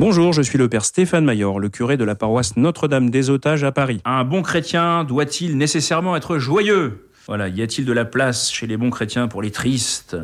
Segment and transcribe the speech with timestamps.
[0.00, 3.62] Bonjour, je suis le père Stéphane Mayor, le curé de la paroisse Notre-Dame des Otages
[3.62, 4.00] à Paris.
[4.04, 7.08] Un bon chrétien doit-il nécessairement être joyeux?
[7.26, 10.16] Voilà, y a-t-il de la place chez les bons chrétiens pour les tristes?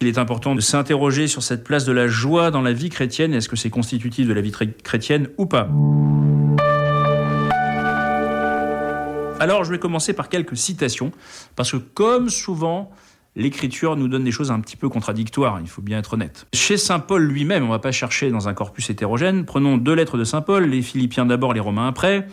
[0.00, 3.32] Il est important de s'interroger sur cette place de la joie dans la vie chrétienne.
[3.32, 5.68] Est-ce que c'est constitutif de la vie chrétienne ou pas?
[9.40, 11.12] Alors, je vais commencer par quelques citations,
[11.54, 12.90] parce que comme souvent,
[13.36, 16.46] l'écriture nous donne des choses un petit peu contradictoires, il faut bien être honnête.
[16.54, 19.94] Chez Saint Paul lui-même, on ne va pas chercher dans un corpus hétérogène, prenons deux
[19.94, 22.26] lettres de Saint Paul, les Philippiens d'abord, les Romains après.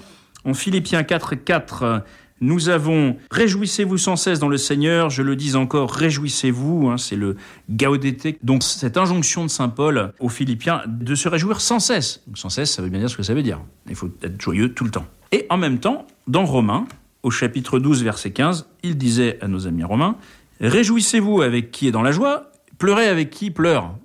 [0.44, 2.04] En Philippiens 4, 4,
[2.42, 7.16] nous avons Réjouissez-vous sans cesse dans le Seigneur, je le dis encore, réjouissez-vous, hein, c'est
[7.16, 7.38] le
[7.70, 8.44] gaudete.
[8.44, 12.24] Donc cette injonction de Saint Paul aux Philippiens de se réjouir sans cesse.
[12.34, 13.60] sans cesse, ça veut bien dire ce que ça veut dire.
[13.88, 15.06] Il faut être joyeux tout le temps.
[15.32, 16.88] Et en même temps, dans Romains,
[17.24, 20.18] au chapitre 12, verset 15, il disait à nos amis romains,
[20.62, 23.96] Réjouissez-vous avec qui est dans la joie, pleurez avec qui pleure.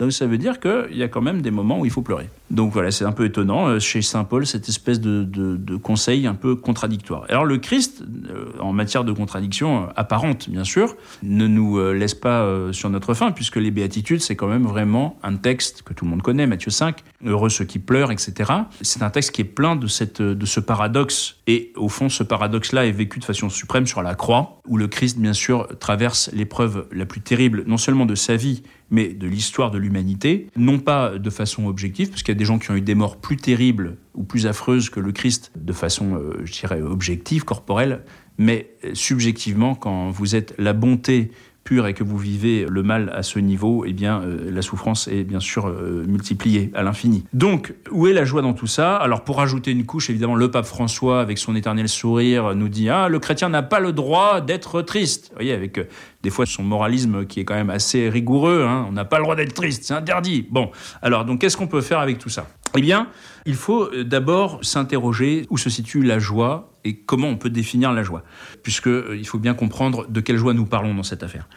[0.00, 2.28] Donc ça veut dire qu'il y a quand même des moments où il faut pleurer.
[2.54, 6.34] Donc voilà, c'est un peu étonnant euh, chez Saint Paul, cette espèce de, conseil un
[6.34, 7.24] peu contradictoire.
[7.28, 12.14] Alors le Christ, euh, en matière de contradiction euh, apparente, bien sûr, ne nous laisse
[12.14, 16.04] pas sur notre faim, puisque les béatitudes, c'est quand même vraiment un texte que tout
[16.04, 18.52] le monde connaît, Matthieu 5, heureux ceux qui pleurent, etc.
[18.80, 21.36] C'est un texte qui est plein de, cette, de ce paradoxe.
[21.46, 24.86] Et au fond, ce paradoxe-là est vécu de façon suprême sur la croix, où le
[24.86, 29.26] Christ, bien sûr, traverse l'épreuve la plus terrible, non seulement de sa vie, mais de
[29.26, 32.70] l'histoire de l'humanité, non pas de façon objective, parce qu'il y a des gens qui
[32.70, 36.40] ont eu des morts plus terribles ou plus affreuses que le Christ de façon, euh,
[36.44, 38.04] je dirais, objective, corporelle,
[38.38, 41.30] mais euh, subjectivement, quand vous êtes la bonté
[41.64, 45.08] pure et que vous vivez le mal à ce niveau, eh bien, euh, la souffrance
[45.08, 45.66] est bien sûr
[46.06, 47.24] multipliée à l'infini.
[47.32, 48.96] Donc, où est la joie dans tout ça?
[48.96, 52.88] Alors, pour ajouter une couche, évidemment, le pape François, avec son éternel sourire, nous dit
[52.88, 55.28] Ah, le chrétien n'a pas le droit d'être triste.
[55.30, 55.78] Vous voyez, avec
[56.24, 58.64] des fois son moralisme qui est quand même assez rigoureux.
[58.66, 58.86] Hein.
[58.88, 60.46] On n'a pas le droit d'être triste, c'est interdit.
[60.50, 60.70] Bon,
[61.02, 62.46] alors donc qu'est-ce qu'on peut faire avec tout ça?
[62.76, 63.08] Eh bien,
[63.46, 67.92] il faut euh, d'abord s'interroger où se situe la joie et comment on peut définir
[67.92, 68.24] la joie,
[68.62, 71.48] puisque euh, faut bien comprendre de quelle joie nous parlons dans cette affaire.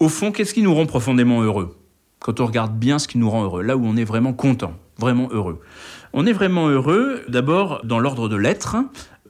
[0.00, 1.76] Au fond, qu'est-ce qui nous rend profondément heureux?
[2.18, 4.74] Quand on regarde bien ce qui nous rend heureux, là où on est vraiment content,
[4.98, 5.60] vraiment heureux.
[6.12, 8.76] On est vraiment heureux d'abord dans l'ordre de l'être,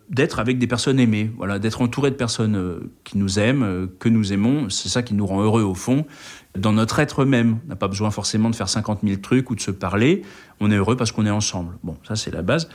[0.08, 4.08] d'être avec des personnes aimées, voilà, d'être entouré de personnes euh, qui nous aiment, que
[4.08, 6.04] nous aimons, c'est ça qui nous rend heureux au fond,
[6.58, 7.58] dans notre être même.
[7.64, 10.22] On n'a pas besoin forcément de faire 50 000 trucs ou de se parler,
[10.60, 11.76] on est heureux parce qu'on est ensemble.
[11.82, 12.68] Bon, ça c'est la base.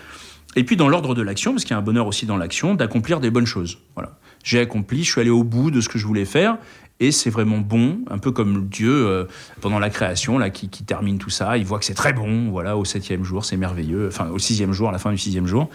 [0.56, 2.76] Et puis dans l'ordre de l'action, parce qu'il y a un bonheur aussi dans l'action,
[2.76, 3.80] d'accomplir des bonnes choses.
[3.96, 4.18] Voilà.
[4.44, 6.58] J'ai accompli, je suis allé au bout de ce que je voulais faire,
[7.00, 9.26] et c'est vraiment bon, un peu comme Dieu euh,
[9.60, 11.58] pendant la création, là, qui, termine tout ça.
[11.58, 14.72] Il voit que c'est très bon, voilà, au septième jour, c'est merveilleux, enfin au sixième
[14.72, 15.70] jour, à la fin du sixième jour.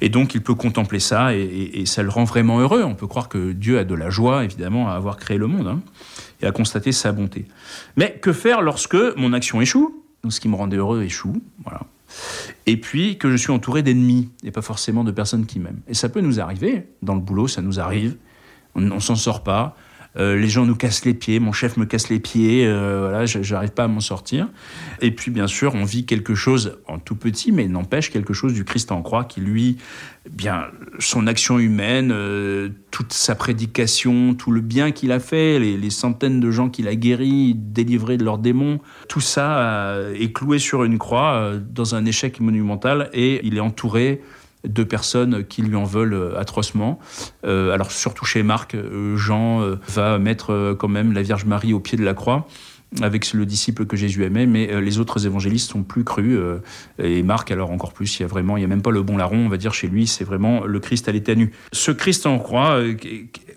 [0.00, 2.82] Et donc il peut contempler ça et, ça le rend vraiment heureux.
[2.82, 5.68] On peut croire que Dieu a de la joie, évidemment, à avoir créé le monde
[5.68, 5.80] hein,
[6.42, 7.46] et à constater sa bonté.
[7.96, 10.02] Mais que faire lorsque mon action échoue?
[10.28, 11.82] Ce qui me rendait heureux échoue, voilà.
[12.66, 15.82] Et puis que je suis entouré d'ennemis et pas forcément de personnes qui m'aiment.
[15.86, 18.16] Et ça peut nous arriver, dans le boulot, ça nous arrive.
[18.74, 19.76] On, ne s'en sort pas
[20.18, 23.26] euh, les gens nous cassent les pieds, mon chef me casse les pieds, euh, voilà,
[23.26, 24.48] j'arrive pas à m'en sortir.
[25.00, 28.54] Et puis bien sûr, on vit quelque chose en tout petit, mais n'empêche quelque chose
[28.54, 29.76] du Christ en croix qui lui,
[30.30, 30.66] bien,
[30.98, 35.90] son action humaine, euh, toute sa prédication, tout le bien qu'il a fait, les, les
[35.90, 40.84] centaines de gens qu'il a guéris, délivrés de leurs démons, tout ça est cloué sur
[40.84, 44.22] une croix dans un échec monumental et il est entouré
[44.66, 46.98] de personnes qui lui en veulent euh, atrocement.
[47.44, 51.80] Euh, alors surtout chez Marc, euh, Jean va mettre quand même la Vierge Marie au
[51.80, 52.46] pied de la croix
[53.02, 56.38] avec le disciple que Jésus aimait, mais les autres évangélistes sont plus crus,
[57.02, 59.02] et Marc alors encore plus, il y a vraiment, il y a même pas le
[59.02, 61.52] bon larron, on va dire chez lui, c'est vraiment le Christ à l'état nu.
[61.72, 62.80] Ce Christ en croix,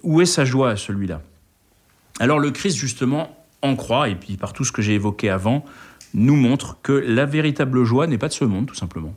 [0.01, 1.21] où est sa joie celui-là?
[2.19, 5.63] Alors le Christ justement en croix, et puis par tout ce que j'ai évoqué avant,
[6.15, 9.13] nous montre que la véritable joie n'est pas de ce monde, tout simplement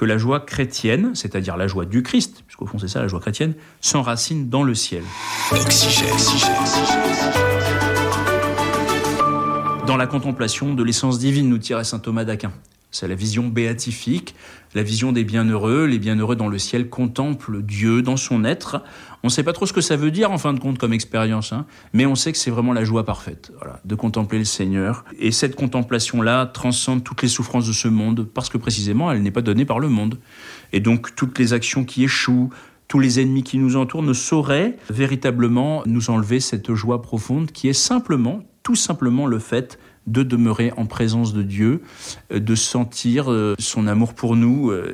[0.00, 3.20] que la joie chrétienne, c'est-à-dire la joie du Christ, puisqu'au fond c'est ça la joie
[3.20, 3.52] chrétienne,
[3.82, 5.02] s'enracine dans le ciel.
[9.86, 12.50] Dans la contemplation de l'essence divine, nous tirait saint Thomas d'Aquin.
[12.90, 14.34] C'est la vision béatifique,
[14.74, 15.84] la vision des bienheureux.
[15.84, 18.82] Les bienheureux dans le ciel contemplent Dieu dans son être.
[19.22, 20.92] On ne sait pas trop ce que ça veut dire en fin de compte comme
[20.92, 24.44] expérience, hein, mais on sait que c'est vraiment la joie parfaite, voilà, de contempler le
[24.44, 25.04] Seigneur.
[25.18, 29.30] Et cette contemplation-là transcende toutes les souffrances de ce monde, parce que précisément, elle n'est
[29.30, 30.18] pas donnée par le monde.
[30.72, 32.50] Et donc, toutes les actions qui échouent,
[32.88, 37.68] tous les ennemis qui nous entourent ne sauraient véritablement nous enlever cette joie profonde qui
[37.68, 39.78] est simplement, tout simplement le fait
[40.10, 41.82] de demeurer en présence de Dieu,
[42.32, 44.92] euh, de sentir euh, son amour pour nous euh,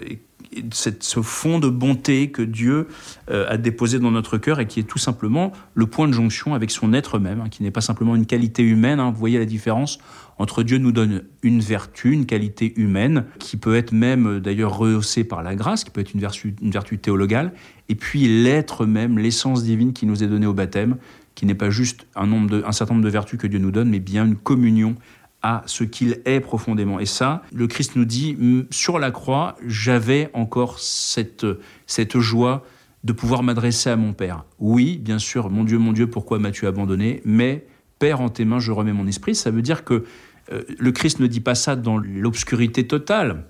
[0.70, 2.86] ce fond de bonté que Dieu
[3.28, 6.70] a déposé dans notre cœur et qui est tout simplement le point de jonction avec
[6.70, 8.98] son être même, hein, qui n'est pas simplement une qualité humaine.
[8.98, 9.10] Hein.
[9.10, 9.98] vous voyez la différence
[10.38, 15.24] entre Dieu nous donne une vertu, une qualité humaine, qui peut être même d'ailleurs rehaussée
[15.24, 17.52] par la grâce, qui peut être une vertu, une vertu théologale,
[17.90, 20.96] et puis l'être même, l'essence divine qui nous est donnée au baptême,
[21.36, 23.70] qui n'est pas juste un, nombre de, un certain nombre de vertus que Dieu nous
[23.70, 24.96] donne, mais bien une communion
[25.42, 26.98] à ce qu'il est profondément.
[26.98, 28.36] Et ça, le Christ nous dit,
[28.70, 31.46] sur la croix, j'avais encore cette,
[31.86, 32.64] cette joie
[33.04, 34.44] de pouvoir m'adresser à mon Père.
[34.58, 37.20] Oui, bien sûr, mon Dieu, mon Dieu, pourquoi m'as-tu abandonné?
[37.24, 37.66] Mais
[37.98, 39.34] Père, en tes mains, je remets mon esprit.
[39.34, 40.04] Ça veut dire que
[40.52, 43.44] euh, le Christ ne dit pas ça dans l'obscurité totale.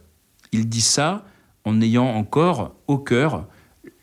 [0.52, 1.24] Il dit ça
[1.64, 3.46] en ayant encore au cœur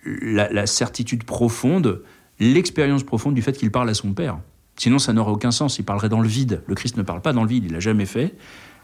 [0.05, 2.01] la certitude profonde,
[2.39, 4.37] l'expérience profonde du fait qu'il parle à son Père.
[4.75, 5.77] Sinon, ça n'aurait aucun sens.
[5.77, 6.63] Il parlerait dans le vide.
[6.67, 8.35] Le Christ ne parle pas dans le vide, il l'a jamais fait.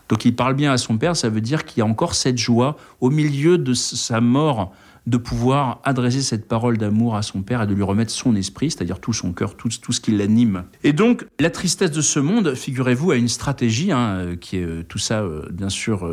[0.10, 2.40] Donc il parle bien à son Père, ça veut dire qu'il y a encore cette
[2.40, 4.74] joie au milieu de sa mort
[5.10, 8.70] de pouvoir adresser cette parole d'amour à son Père et de lui remettre son esprit,
[8.70, 10.66] c'est-à-dire tout son cœur, tout, ce qui l'anime.
[10.84, 14.64] Et donc, la tristesse de ce monde, figurez-vous, a une stratégie, hein, euh, qui est
[14.64, 16.08] euh, tout ça, euh, bien sûr,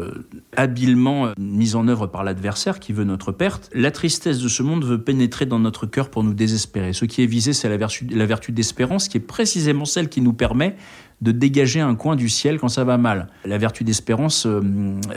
[0.57, 3.69] habilement mise en œuvre par l'adversaire qui veut notre perte.
[3.75, 6.95] La tristesse de ce monde veut pénétrer dans notre cœur pour nous désespérer.
[6.95, 10.23] Ce qui est visé, c'est la vertu, la vertu d'espérance, qui est précisément celle qui
[10.23, 10.77] nous permet
[11.23, 13.29] de dégager un coin du ciel quand ça va mal.
[13.45, 14.61] La vertu d'espérance, euh,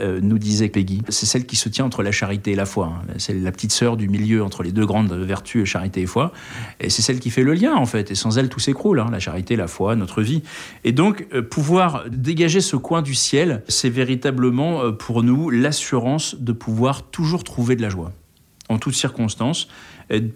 [0.00, 2.86] euh, nous disait Peggy, c'est celle qui se tient entre la charité et la foi.
[2.86, 3.14] Hein.
[3.18, 6.32] C'est la petite sœur du milieu entre les deux grandes vertus, charité et foi.
[6.80, 8.10] Et c'est celle qui fait le lien, en fait.
[8.10, 9.00] Et sans elle, tout s'écroule.
[9.00, 9.08] Hein.
[9.12, 10.42] La charité, la foi, notre vie.
[10.84, 16.52] Et donc, euh, pouvoir dégager ce coin du ciel, c'est véritablement pour nous l'assurance de
[16.52, 18.12] pouvoir toujours trouver de la joie
[18.68, 19.66] en toutes circonstances,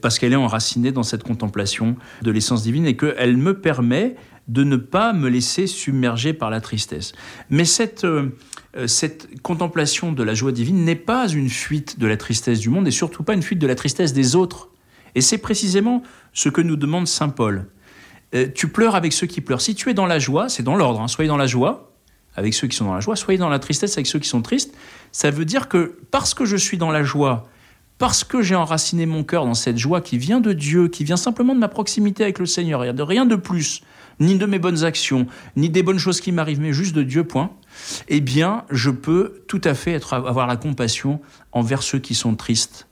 [0.02, 4.16] parce qu'elle est enracinée dans cette contemplation de l'essence divine et qu'elle me permet
[4.48, 7.12] de ne pas me laisser submerger par la tristesse.
[7.50, 8.36] Mais cette, euh,
[8.76, 12.68] euh, cette contemplation de la joie divine n'est pas une fuite de la tristesse du
[12.68, 14.70] monde et surtout pas une fuite de la tristesse des autres.
[15.14, 16.02] Et c'est précisément
[16.32, 17.66] ce que nous demande Saint Paul.
[18.34, 19.60] Euh, tu pleures avec ceux qui pleurent.
[19.60, 21.08] Si tu es dans la joie, c'est dans l'ordre, hein.
[21.08, 21.92] soyez dans la joie
[22.36, 24.42] avec ceux qui sont dans la joie, soyez dans la tristesse avec ceux qui sont
[24.42, 24.76] tristes.
[25.12, 27.48] Ça veut dire que parce que je suis dans la joie,
[28.04, 31.16] parce que j'ai enraciné mon cœur dans cette joie qui vient de Dieu, qui vient
[31.16, 33.80] simplement de ma proximité avec le Seigneur, a de rien de plus,
[34.20, 37.24] ni de mes bonnes actions, ni des bonnes choses qui m'arrivent, mais juste de Dieu,
[37.24, 37.50] point,
[38.08, 42.88] eh bien, je peux tout à fait avoir la compassion envers ceux qui sont tristes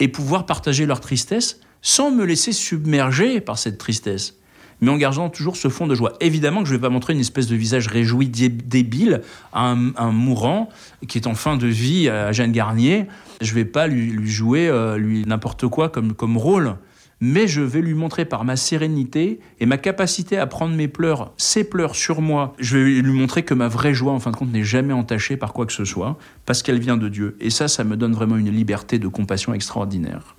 [0.00, 4.38] et pouvoir partager leur tristesse sans me laisser submerger par cette tristesse
[4.80, 6.14] mais en gardant toujours ce fond de joie.
[6.20, 9.22] Évidemment que je ne vais pas montrer une espèce de visage réjoui débile
[9.52, 10.68] à un, mourant
[11.08, 13.06] qui est en fin de vie à Jeanne Garnier.
[13.40, 16.76] Je ne vais pas lui, jouer euh, lui n'importe quoi comme, comme rôle
[17.20, 21.32] mais je vais lui montrer par ma sérénité et ma capacité à prendre mes pleurs,
[21.38, 24.36] ses pleurs sur moi, je vais lui montrer que ma vraie joie, en fin de
[24.36, 27.36] compte, n'est jamais entachée par quoi que ce soit, parce qu'elle vient de Dieu.
[27.40, 30.36] Et ça, ça me donne vraiment une liberté de compassion extraordinaire.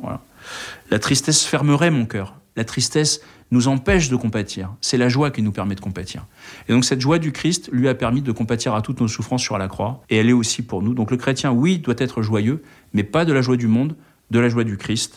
[0.91, 2.35] La tristesse fermerait mon cœur.
[2.55, 3.21] La tristesse
[3.51, 4.73] nous empêche de compatir.
[4.81, 6.25] C'est la joie qui nous permet de compatir.
[6.67, 9.41] Et donc cette joie du Christ lui a permis de compatir à toutes nos souffrances
[9.41, 10.93] sur la croix, et elle est aussi pour nous.
[10.93, 12.63] Donc le chrétien, oui, doit être joyeux,
[12.93, 13.95] mais pas de la joie du monde,
[14.31, 15.13] de la joie du Christ,